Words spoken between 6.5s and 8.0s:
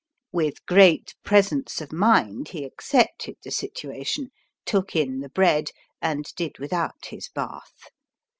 without his bath.